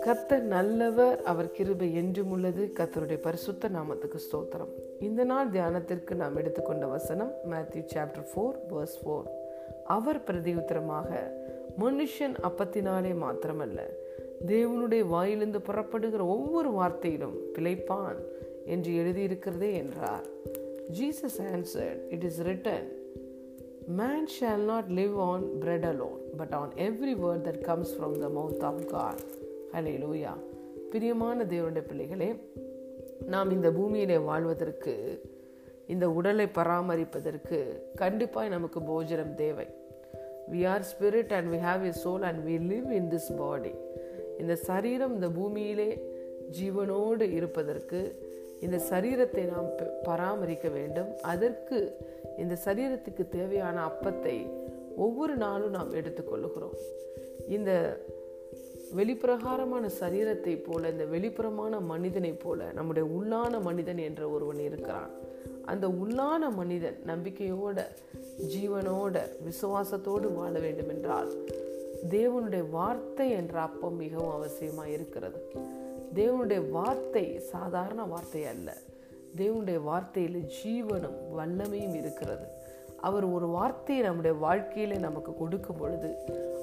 [0.00, 2.72] கர்த்தர் நல்லவர் அவர் கிருபை என்றும் உள்ளது.
[2.74, 4.72] கர்த்தருடைய பரிசுத்த நாமத்துக்கு ஸ்தோத்திரம்.
[5.00, 9.22] இந்த நாள் தியானத்திற்கு நாம் எடுத்துக்கொண்ட வசனம் Matthew chapter four verse four
[9.84, 11.30] அவர் பிரதி உத்தரமாக
[11.78, 13.80] மனுஷன் அப்பத்தினாலே மாத்திரமல்ல
[14.46, 18.16] தேவனுடைய வாயிலிருந்து புறப்படுகிற ஒவ்வொரு வார்த்தையிலும் பிழைப்பான்
[18.64, 20.26] என்று எழுதியிருக்கிறதே என்றார்.
[21.00, 23.02] Jesus answered it is written
[23.88, 28.30] Man shall not live on bread alone, but on every word that comes from the
[28.30, 29.18] mouth of God.
[29.72, 30.32] Hallelujah
[30.90, 32.36] பிரியமான தேவனுடைய பிள்ளைகளே
[33.26, 34.94] நாம் இந்த பூமியிலே வாழ்வதற்கு
[35.86, 37.58] இந்த உடலை பராமரிப்பதற்கு
[37.94, 39.66] கண்டிப்பாக நமக்கு போஜனம் தேவை.
[40.52, 43.74] We are spirit and we have a soul and we live in this body
[44.38, 45.90] இந்த சரீரம் இந்த பூமியிலே
[46.60, 48.23] ஜீவனோடு இருப்பதற்கு
[48.64, 51.08] இந்த சரீரத்தை நாம் ப- பராமரிக்க வேண்டும்.
[51.22, 51.96] அதற்கு
[52.38, 54.50] இந்த சரீரத்துக்கு தேவையான அப்பத்தை
[54.96, 56.76] ஒவ்வொரு நாளும் நாம் எடுத்துக்கொள்ளுகிறோம்
[57.48, 58.00] இந்த
[58.96, 65.10] வெளிப்பிரகாரமான சரீரத்தை போல இந்த வெளிப்புறமான மனிதனைப் போல நம்முடைய உள்ளான மனிதன் என்ற ஒருவன் இருக்கிறான்.
[65.64, 67.84] அந்த உள்ளான மனிதன் நம்பிக்கையோட
[68.56, 71.32] ஜீவனோட விசுவாசத்தோடு வாழ வேண்டும் என்றால்
[72.10, 75.72] தேவனுடைய வார்த்தை என்ற அப்பம் மிகவும் அவசியமாக இருக்கிறது.
[76.14, 78.76] தேவனுடைய வார்த்தை சாதாரண வார்த்தை அல்ல.
[79.36, 82.46] தேவனுடைய வார்த்தையில் ஜீவனும் வல்லமையும் இருக்கிறது.
[83.00, 86.14] அவர் ஒரு வார்த்தையை நம்முடைய வாழ்க்கையில் நமக்கு கொடுக்கும் பொழுது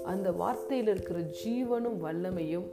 [0.06, 2.68] அந்த வார்த்தையில் இருக்கிற ஜீவனும் வல்லமையும்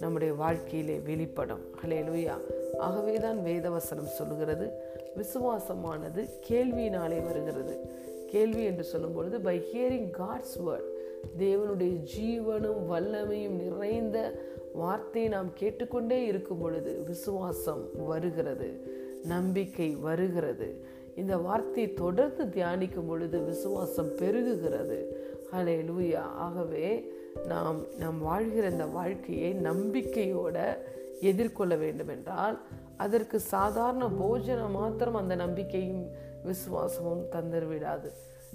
[0.00, 1.60] நம்முடைய வாழ்க்கையிலே வெளிப்படும்.
[1.84, 2.34] ஹலேலுயா
[2.78, 4.70] ஆகவே தான் வேதவசனம் சொல்லுகிறது.
[5.16, 8.00] விசுவாசமானது கேள்வியினாலே வருகிறது.
[8.30, 10.91] கேள்வி என்று சொல்லும் பொழுது பை ஹியரிங் காட்ஸ் வேர்ட்
[11.38, 14.42] தேவனுடைய ஜீவனும் வல்லமையும் நிறைந்த
[14.74, 18.90] வார்த்தையை நாம் கேட்டுக்கொண்டே இருக்கும் பொழுது விசுவாசம் வருகிறது
[19.24, 20.84] நம்பிக்கை வருகிறது.
[21.16, 25.04] இந்த வார்த்தையை தொடர்ந்து தியானிக்கும் பொழுது விசுவாசம் பெருகுகிறது.
[25.52, 27.12] ஹலே லூயா ஆகவே
[27.46, 30.76] நாம் நாம் வாழ்கிற இந்த வாழ்க்கையை நம்பிக்கையோட
[31.20, 32.60] எதிர்கொள்ள வேண்டும் என்றால்
[32.96, 36.06] அதற்கு சாதாரண போஜனம் மாத்திரம் அந்த நம்பிக்கையும்
[36.44, 38.08] விசுவாசமும் தந்துவிடாது.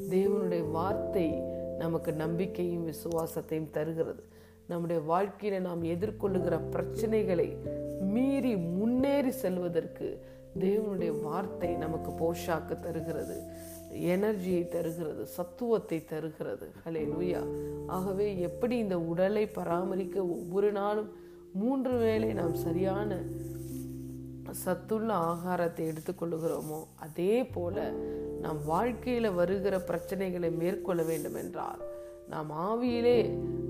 [0.09, 1.41] தேவனுடைய வார்த்தை
[1.77, 4.23] நமக்கு நம்பிக்கையும் விசுவாசத்தையும் தருகிறது.
[4.67, 7.49] நம்முடைய வாழ்க்கையில நாம் எதிர்கொள்ளுகிற பிரச்சனைகளை
[8.13, 10.07] மீறி முன்னேறி செல்வதற்கு
[10.59, 13.37] தேவனுடைய வார்த்தை நமக்கு போஷாக்கு தருகிறது.
[14.15, 16.67] எனர்ஜியை தருகிறது சத்துவத்தை தருகிறது.
[16.85, 17.41] ஹலே லூயா
[17.87, 21.11] ஆகவே எப்படி இந்த உடலை பராமரிக்க ஒவ்வொரு நாளும்
[21.53, 23.19] மூன்று வேளை நாம் சரியான
[24.63, 27.77] சத்துள்ள ஆகாரத்தை எடுத்துக்கொள்ளுகிறோமோ அதே போல
[28.41, 31.81] நாம் வாழ்க்கையில் வருகிற பிரச்சனைகளை மேற்கொள்ள வேண்டும் என்றால்
[32.29, 33.19] நாம் ஆவியிலே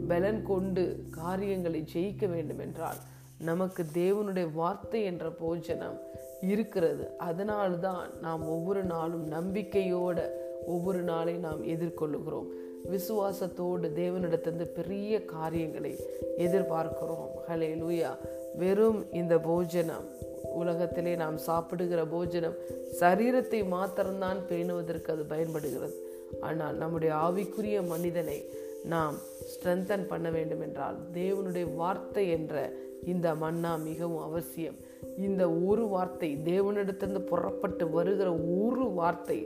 [0.08, 3.00] பலன் கொண்டு காரியங்களை ஜெயிக்க வேண்டும் என்றால்
[3.40, 5.98] நமக்கு தேவனுடைய வார்த்தை என்ற போஜனம்
[6.42, 7.18] இருக்கிறது.
[7.18, 10.20] அதனால்தான் நாம் ஒவ்வொரு நாளும் நம்பிக்கையோட
[10.66, 12.48] ஒவ்வொரு நாளை நாம் எதிர்கொள்ளுகிறோம்.
[12.92, 15.94] விசுவாசத்தோடு தேவனிடத்திலிருந்து பெரிய காரியங்களை
[16.38, 17.30] எதிர்பார்க்கிறோம்.
[17.48, 18.12] ஹலே லூயா
[18.57, 20.06] வெறும் இந்த போஜனம்.
[20.53, 22.59] உலகத்திலே நாம் சாப்பிடுகிற போஜனம்
[23.00, 25.95] சரீரத்தை மாத்திரம்தான் பேணுவதற்கு அது பயன்படுகிறது.
[26.41, 28.40] ஆனால் நம்முடைய ஆவிக்குரிய மனிதனை
[28.85, 29.16] நாம்
[29.51, 32.56] ஸ்ட்ரென்தன் பண்ண வேண்டும் என்றால் தேவனுடைய வார்த்தை என்ற
[33.03, 34.78] இந்த மன்னா மிகவும் அவசியம்.
[35.18, 38.29] இந்த ஒரு வார்த்தை தேவனிடத்திலிருந்து புறப்பட்டு வருகிற
[38.59, 39.39] ஒரு வார்த்தை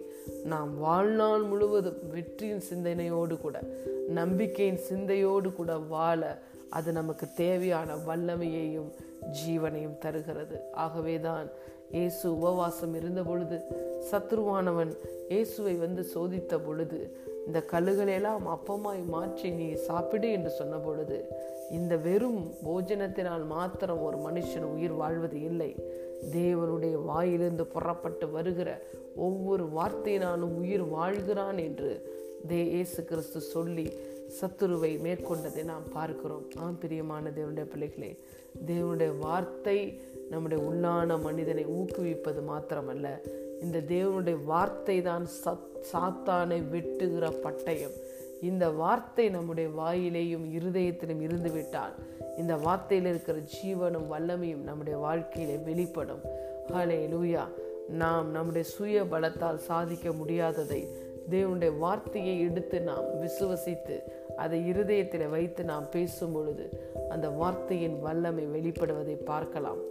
[0.43, 3.57] நாம் வாழ்நாள் முழுவதும் வெற்றியின் சிந்தனையோடு கூட
[4.09, 6.22] நம்பிக்கையின் சிந்தையோடு கூட வாழ
[6.72, 8.92] அது நமக்கு தேவையான வல்லமையையும்
[9.40, 10.58] ஜீவனையும் தருகிறது.
[10.74, 11.48] ஆகவே தான்
[11.92, 13.58] இயேசு உபவாசம் இருந்த பொழுது
[14.12, 14.92] சத்ருவானவன்
[15.30, 17.00] இயேசுவை வந்து சோதித்த பொழுது
[17.48, 21.18] இந்த கல்லுகளெல்லாம் அப்பமாய் மாற்றி நீ சாப்பிடு என்று சொன்ன பொழுது
[21.72, 25.72] இந்த வெறும் போஜனத்தினால் மாத்திரம் ஒரு மனுஷன் உயிர் வாழ்வது இல்லை.
[26.32, 28.70] தேவனுடைய வாயிலிருந்து புறப்பட்டு வருகிற
[29.16, 31.92] ஒவ்வொரு வார்த்தையினாலும் உயிர் வாழ்கிறான் என்று
[32.50, 33.85] தே இயேசு கிறிஸ்து சொல்லி
[34.40, 36.46] சத்துருவை மேற்கொண்டதை நாம் பார்க்கிறோம்.
[36.56, 38.19] ஆம் பிரியமான தேவனுடைய பிள்ளைகளே
[38.68, 43.07] தேவனுடைய வார்த்தை நம்முடைய உள்ளான மனிதனை ஊக்குவிப்பது மாத்திரமல்ல.
[43.62, 47.96] இந்த தேவனுடைய வார்த்தை தான் சத் சாத்தானை வெட்டுகிற பட்டயம்.
[48.41, 51.93] இந்த வார்த்தை நம்முடைய வாயிலேயும் இருதயத்திலும் இருந்து விட்டால்
[52.38, 56.23] இந்த வார்த்தையில் இருக்கிற ஜீவனும் வல்லமையும் நம்முடைய வாழ்க்கையிலே வெளிப்படும்.
[56.67, 57.43] ஹலே லூயா
[57.90, 60.88] நாம் நம்முடைய சுய பலத்தால் சாதிக்க முடியாததை
[61.29, 63.97] தேவனுடைய வார்த்தையை எடுத்து நாம் விசுவசித்து
[64.35, 66.66] அதை இருதயத்தில் வைத்து நாம் பேசும் பொழுது
[67.09, 69.82] அந்த வார்த்தையின் வல்லமை வெளிப்படுவதை பார்க்கலாம்.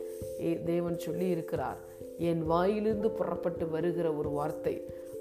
[0.46, 1.80] ஏ தேவன் சொல்லி இருக்கிறார்
[2.18, 4.74] என் வாயிலிருந்து புறப்பட்டு வருகிற ஒரு வார்த்தை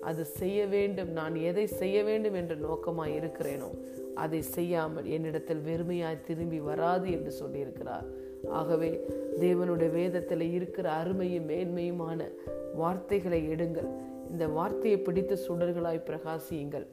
[0.10, 3.70] அது செய்ய வேண்டும் நான் எதை செய்ய வேண்டும் என்ற நோக்கமாக இருக்கிறேனோ
[4.16, 8.08] அதை செய்யாமல் என்னிடத்தில் வெறுமையாய் திரும்பி வராது என்று சொல்லியிருக்கிறார்.
[8.52, 8.92] ஆகவே
[9.40, 12.30] தேவனுடைய வேதத்தில் இருக்கிற அருமையும் மேன்மையுமான
[12.76, 13.90] வார்த்தைகளை எடுங்கள்.
[14.31, 16.88] இந்த வார்த்தையை பிடித்து சுடர்களாய் பிரகாசியுங்கள்.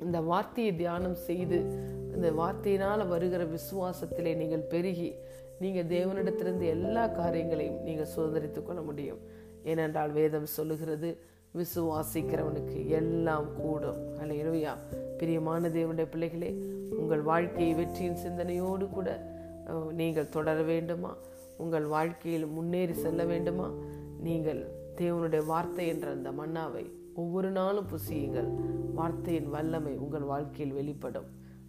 [0.00, 1.58] இந்த வார்த்தையை தியானம் செய்து
[2.14, 5.10] இந்த வார்த்தையினால் வருகிற விசுவாசத்திலே நீங்கள் பெருகி
[5.62, 9.20] நீங்கள் தேவனிடத்திலிருந்து எல்லா காரியங்களையும் நீங்கள் சுதந்திரித்து கொள்ள முடியும்.
[9.64, 11.08] ஏனென்றால் வேதம் சொல்லுகிறது
[11.58, 14.00] விசுவாசிக்கிறவனுக்கு எல்லாம் கூடும்.
[14.20, 14.72] அல்லையா
[15.18, 16.50] பிரியமான தேவனுடைய பிள்ளைகளே
[17.00, 19.08] உங்கள் வாழ்க்கையை வெற்றியின் சிந்தனையோடு கூட
[20.00, 21.12] நீங்கள் தொடர வேண்டுமா?
[21.56, 23.68] உங்கள் வாழ்க்கையில் முன்னேறி செல்ல வேண்டுமா?
[24.26, 24.60] நீங்கள்
[24.96, 28.48] தேவனுடைய வார்த்தை என்ற அந்த மன்னாவை ஒவ்வொரு நாளும் புசியுங்கள்.
[28.94, 31.26] வார்த்தையின் வல்லமை உங்கள் வாழ்க்கையில் வெளிப்படும்.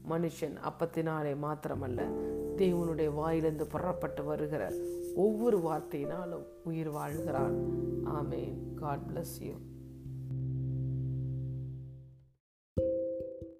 [0.09, 2.01] மனுஷன் அப்பத்தினாலே மாத்திரமல்ல
[2.55, 4.73] தேவனுடைய வாயிலிருந்து புறப்பட்டு வருகிற
[5.15, 7.55] ஒவ்வொரு வார்த்தையினாலும் உயிர் வாழ்கிறான்.
[8.05, 8.73] ஆமேன்.
[8.75, 9.53] God bless you